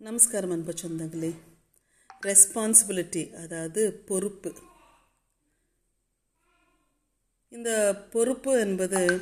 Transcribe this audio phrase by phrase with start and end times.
[0.00, 1.34] நமஸ்காரம் அன்பு சொந்தங்களே.
[2.26, 4.54] ரெஸ்பான்சிபிலிட்டி அதாவது பொறுப்பு.
[7.48, 7.70] இந்த
[8.10, 9.20] பொறுப்பு என்பது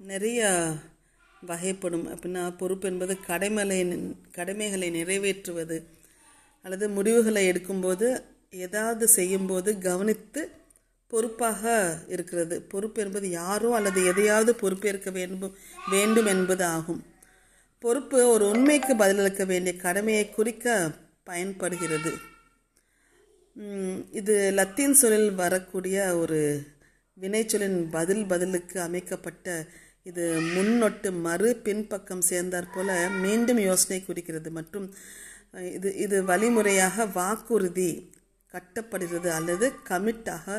[0.00, 0.50] நிறையா
[1.46, 2.04] வகைப்படும்.
[2.12, 3.78] அப்படின்னா பொறுப்பு என்பது கடமைகளை
[4.32, 5.84] கடமைகளை நிறைவேற்றுவது
[6.62, 10.50] அல்லது முடிவுகளை எடுக்கும்போது ஏதாவது செய்யும்போது கவனித்து
[11.06, 11.62] பொறுப்பாக
[12.08, 12.62] இருக்கிறது.
[12.62, 15.56] பொறுப்பு என்பது யாரோ அல்லது எதையாவது பொறுப்பேற்க வேண்டும்
[15.90, 17.16] வேண்டும் என்பது ஆகும்.
[17.84, 20.66] பொறுப்பு ஒரு உண்மைக்கு பதிலளிக்க வேண்டிய கடமையை குறிக்க
[21.22, 22.12] பயன்படுகிறது.
[24.10, 26.40] இது லத்தீன் சொல்லில் வரக்கூடிய ஒரு
[27.16, 29.46] வினைச்சொலின் பதில் பதிலுக்கு அமைக்கப்பட்ட
[30.02, 30.24] இது
[30.54, 32.90] முன்னொட்டு மறு பின்பக்கம் சேர்ந்தாற் போல
[33.24, 34.86] மீண்டும் யோசனை குறிக்கிறது மற்றும்
[35.72, 37.90] இது இது வழிமுறையாக வாக்குறுதி
[38.54, 40.56] கட்டப்படுகிறது அல்லது கமிட்டாக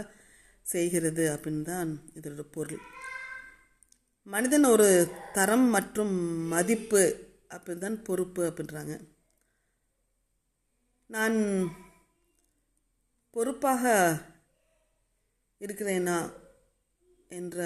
[0.65, 2.83] செய்கிறது அப்படின்னு தான் இதோட பொருள்.
[4.29, 4.87] மனிதன் ஒரு
[5.33, 6.11] தரம் மற்றும்
[6.47, 7.03] மதிப்பு
[7.53, 8.93] அப்படின்னு தான் பொறுப்பு அப்படின்றாங்க.
[11.09, 11.37] நான்
[13.35, 13.83] பொறுப்பாக
[15.61, 16.17] இருக்கிறேனா
[17.29, 17.57] என்ற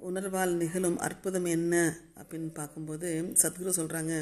[0.00, 1.74] உணர்வால் நிகழும் அற்புதம் என்ன
[2.20, 3.08] அப்படின்னு பார்க்கும்போது
[3.42, 4.14] சத்குரு சொல்கிறாங்க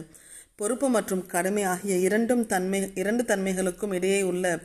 [0.57, 4.61] பொறுப்பு மற்றும் கடமை ஆகிய இரண்டும் தன்மை இரண்டு தன்மைகளுக்கும் இடையே உள்ள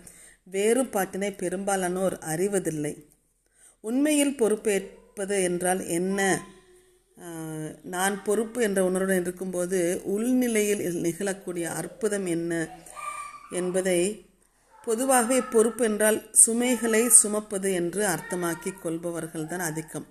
[0.51, 2.93] வேறுபாட்டினை பெரும்பாலானோர் அறிவதில்லை.
[3.83, 6.19] உண்மையில் பொறுப்பேற்பது என்றால் என்ன
[7.83, 12.51] நான் பொறுப்பு என்ற உணர்வுடன் இருக்கும்போது உள்நிலையில் நிகழக்கூடிய அற்புதம் என்ன
[13.51, 13.99] என்பதை
[14.83, 20.07] பொதுவாகவே பொறுப்பு என்றால் சுமைகளை சுமப்பது என்று அர்த்தமாக்கி கொள்பவர்கள் தான் அதிகம்.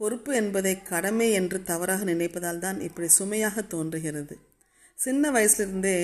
[0.00, 4.34] பொறுப்பு என்பதை கடமை என்று தவறாக நினைப்பதால் தான் இப்படி சுமையாக தோன்றுகிறது.
[4.98, 5.96] சின்ன வயசுலேருந்தே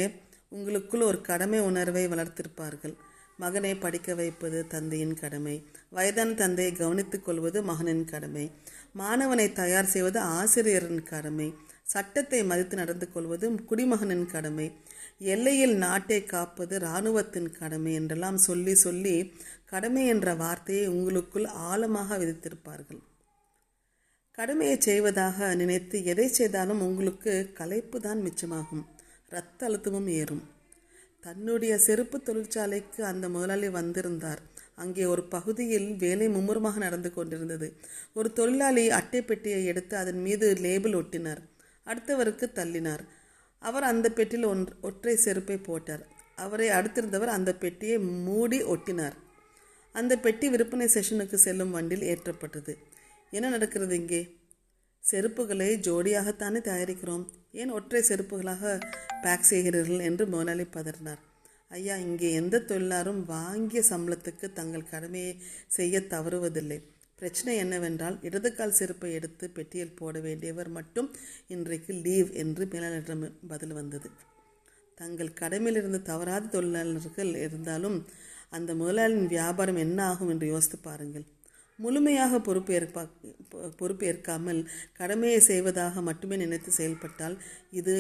[0.49, 2.95] உங்களுக்குள் ஒரு கடமை உணர்வை வளர்த்திருப்பார்கள்.
[3.43, 5.57] மகனை படிக்க வைப்பது தந்தையின் கடமை.
[5.89, 8.45] வயதான தந்தையை கவனித்துக் கொள்வது மகனின் கடமை.
[9.01, 11.49] மாணவனை தயார் செய்வது ஆசிரியரின் கடமை.
[11.93, 14.67] சட்டத்தை மதித்து நடந்து கொள்வது குடிமகனின் கடமை.
[15.33, 19.17] எல்லையில் நாட்டை காப்பது இராணுவத்தின் கடமை என்றெல்லாம் சொல்லி சொல்லி
[19.73, 23.03] கடமை என்ற வார்த்தையை உங்களுக்குள் ஆழமாக விதித்திருப்பார்கள்.
[24.39, 28.85] கடமையை செய்வதாக நினைத்து எதை செய்தாலும் உங்களுக்கு களைப்பு தான் மிச்சமாகும்.
[29.31, 30.45] இரத்த அழுத்தமும் ஏறும்.
[31.21, 34.41] தன்னுடைய செருப்பு தொழிற்சாலைக்கு அந்த முதலாளி வந்திருந்தார்.
[34.75, 37.77] அங்கே ஒரு பகுதியில் வேலை மும்முரமாக நடந்து கொண்டிருந்தது.
[38.15, 41.43] ஒரு தொழிலாளி அட்டை பெட்டியை எடுத்து அதன் மீது லேபிள் ஒட்டினார்.
[41.87, 43.01] அடுத்தவருக்கு தள்ளினார்.
[43.59, 46.07] அவர் அந்த பெட்டியில் ஒன் ஒற்றை செருப்பை போட்டார்.
[46.37, 49.17] அவரை அடுத்திருந்தவர் அந்த பெட்டியை மூடி ஒட்டினார்.
[49.93, 52.75] அந்த பெட்டி விற்பனை செஷனுக்கு செல்லும் வண்டியில் ஏற்றப்பட்டது.
[53.31, 54.40] என்ன நடக்கிறது இங்கே?
[55.05, 57.25] செருப்புகளை ஜோடியாகத்தானே தயாரிக்கிறோம்?
[57.53, 58.63] ஏன் ஒற்றை செருப்புகளாக
[59.23, 61.21] பேக் செய்கிறீர்கள் என்று முதலாளி பதறினார்.
[61.69, 65.33] ஐயா இங்கே எந்த தொழிலாரும் வாங்கிய சம்பளத்துக்கு தங்கள் கடமையை
[65.67, 66.79] செய்ய தவறுவதில்லை.
[67.17, 71.09] பிரச்சனை என்னவென்றால் இடதுகால் செருப்பை எடுத்து பெட்டியில் போட வேண்டியவர் மட்டும்
[71.47, 74.11] இன்றைக்கு லீவ் என்று மேலாளரிடம் பதில் வந்தது.
[74.95, 77.99] தங்கள் கடமையிலிருந்து தவறாத தொழிலாளர்கள் இருந்தாலும்
[78.51, 81.27] அந்த முதலாளியின் வியாபாரம் என்ன ஆகும் என்று யோசித்து பாருங்கள்.
[81.83, 83.03] முழுமையாக பொறுப்பேற்பா
[83.81, 84.61] பொறுப்பேற்காமல்
[84.99, 87.37] கடமையை செய்வதாக மட்டுமே நினைத்து செயல்பட்டால்
[87.81, 87.95] இது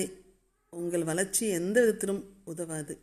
[0.72, 2.94] உங்கள் வளர்ச்சி எந்த விதத்திலும் உதவாது.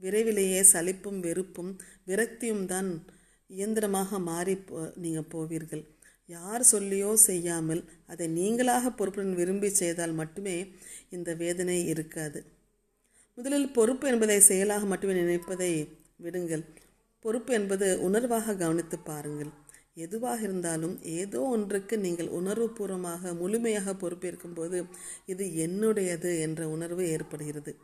[0.00, 1.70] விரைவிலேயே சலிப்பும் வெறுப்பும்
[2.08, 2.88] விரக்தியும் தான்
[3.50, 4.54] இயந்திரமாக மாறி
[5.04, 5.84] நீங்கள் போவீர்கள்.
[6.28, 7.82] யார் சொல்லியோ செய்யாமல்
[8.12, 10.56] அதை நீங்களாக பொறுப்புடன் விரும்பி செய்தால் மட்டுமே
[11.16, 12.40] இந்த வேதனை இருக்காது.
[13.38, 15.70] முதலில் பொறுப்பு என்பதை செயலாக மட்டுமே நினைப்பதை
[16.24, 16.64] விடுங்கள்.
[17.24, 19.52] பொறுப்பு என்பது உணர்வாக கவனித்து பாருங்கள்.
[19.96, 24.84] எதுவாக இருந்தாலும் ஏதோ ஒன்றுக்கு நீங்கள் உணர்வுபூர்வமாக முழுமையாக பொறுப்பேற்கும் போது
[25.26, 27.76] இது என்னுடையது என்ற உணர்வு ஏற்படுகிறது.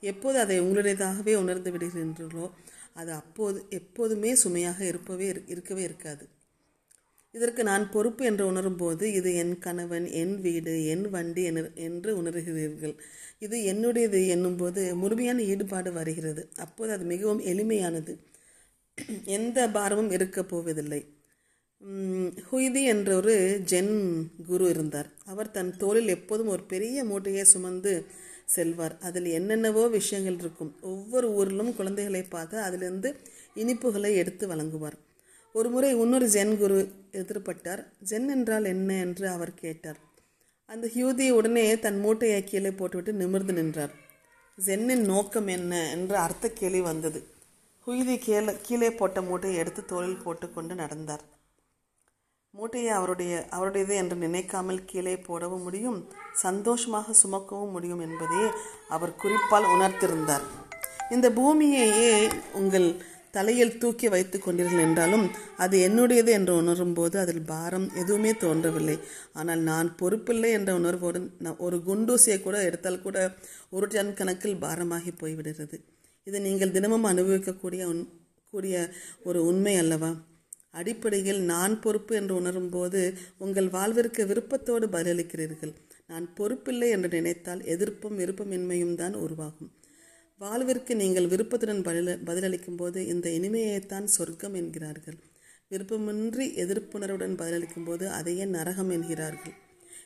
[0.00, 2.50] எப்போது அதை உங்களுடையதாகவே உணர்ந்து விடுகின்றீர்களோ
[2.94, 6.28] அது அப்போது எப்போதுமே சுமையாக இருப்பவே இரு- இருக்கவே இருக்காது.
[7.32, 11.42] இதற்கு நான் பொறுப்பு என்று உணரும்போது இது என் கணவன் என் வீடு என் வண்டி
[11.74, 12.98] என்று உணர்கிறீர்கள்.
[13.38, 16.48] இது என்னுடையது என்னும்போது முழுமையான ஈடுபாடு வருகிறது.
[16.56, 18.16] அப்போது அது மிகவும் எளிமையானது.
[19.24, 21.19] எந்த பாரமும் இருக்கப் போவதில்லை.
[22.52, 25.08] ஹுய்தி என்ற ஒரு ஜென் குரு இருந்தார்.
[25.24, 28.04] அவர் தன் தோளில் எப்போதும் ஒரு பெரிய மூட்டையை சுமந்து
[28.44, 28.98] செல்வார்.
[28.98, 30.76] அதில் என்னென்னவோ விஷயங்கள் இருக்கும்.
[30.80, 33.16] ஒவ்வொரு ஊரிலும் குழந்தைகளை பார்த்து அதிலிருந்து
[33.56, 34.98] இனிப்புகளை எடுத்து வழங்குவார்.
[35.52, 37.84] ஒரு முறை இன்னொரு ஜென் குரு எதிர்பட்டார்.
[38.10, 38.94] ஜென் என்றால் என்ன?
[38.94, 39.98] என்று அவர் கேட்டார்.
[40.66, 43.90] அந்த ஹியூதி உடனே தன் மூட்டையை கீழே போட்டுவிட்டு நிமிர்ந்து நின்றார்.
[44.66, 45.90] ஜென்னின் நோக்கம் என்ன?
[45.90, 47.24] என்ற அர்த்த கேள்வி வந்தது.
[47.86, 51.38] ஹுய்தி கீழே கீழே போட்ட மூட்டையை எடுத்து தோளில் போட்டுக்கொண்டு நடந்தார்.
[52.54, 55.98] மூட்டையை அவருடைய அவருடையது என்று நினைக்காமல் கீழே போடவும் முடியும்
[56.44, 58.48] சந்தோஷமாக சுமக்கவும் முடியும் என்பதையே
[58.94, 60.44] அவர் குறிப்பால் உணர்த்திருந்தார்.
[61.14, 62.12] இந்த பூமியையே
[62.60, 62.88] உங்கள்
[63.36, 65.26] தலையில் தூக்கி வைத்து கொண்டீர்கள் என்றாலும்
[65.64, 68.96] அது என்னுடையது என்று உணரும்போது அதில் பாரம் எதுவுமே தோன்றவில்லை.
[69.32, 71.20] ஆனால் நான் பொறுப்பில்லை என்ற உணர்வோடு
[71.66, 73.18] ஒரு குண்டூசியை கூட எடுத்தால் கூட
[73.76, 75.78] ஒரு டன் கணக்கில் பாரமாகி போய்விடுகிறது.
[76.26, 78.02] இது நீங்கள் தினமும் அனுபவிக்கக்கூடிய உன்
[78.52, 78.76] கூடிய
[79.28, 80.10] ஒரு உண்மை அல்லவா?
[80.74, 83.00] அடிப்படையில் நான் பொறுப்பு என்று உணரும்போது
[83.38, 85.72] உங்கள் வாழ்விற்கு விருப்பத்தோடு பதிலளிக்கிறீர்கள்.
[86.06, 89.70] நான் பொறுப்பில்லை என்று நினைத்தால் எதிர்ப்பும் விருப்பமின்மையும் தான் உருவாகும்.
[90.40, 95.18] வாழ்விற்கு நீங்கள் விருப்பத்துடன் பதில பதிலளிக்கும் போது இந்த இனிமையைத்தான் சொர்க்கம் என்கிறார்கள்.
[95.70, 99.56] விருப்பமின்றி எதிர்ப்புணர்வுடன் பதிலளிக்கும் போது அதையே நரகம் என்கிறார்கள்.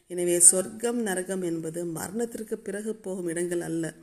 [0.07, 3.95] எனவே சொர்க்கம் நரகம் என்பது மரணத்திற்கு பிறகு போகும் இடங்கள் அல்ல.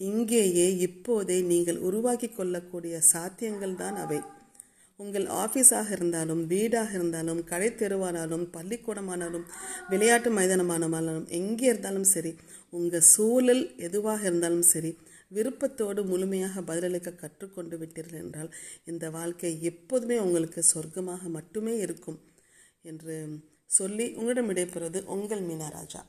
[0.00, 4.20] இங்கேயே இப்போதே நீங்கள் உருவாக்கி கொள்ளக்கூடிய சாத்தியங்கள் தான் அவை.
[4.98, 9.44] உங்கள் ஆஃபீஸாக இருந்தாலும் வீடாக இருந்தாலும் கடை தெருவானாலும் பள்ளிக்கூடமானாலும்
[9.88, 12.32] விளையாட்டு மைதானமானாலும் எங்கே இருந்தாலும் சரி
[12.70, 14.92] உங்கள் சூழல் எதுவாக இருந்தாலும் சரி
[15.30, 18.50] விருப்பத்தோடு முழுமையாக பதிலளிக்க கற்றுக்கொண்டு விட்டீர்கள் என்றால்
[18.84, 22.18] இந்த வாழ்க்கை எப்போதுமே உங்களுக்கு சொர்க்கமாக மட்டுமே இருக்கும்
[22.82, 23.16] என்று
[23.70, 26.02] சொல்லி உங்களிடம் விடைபெறுவது உங்கள் மீனாராஜா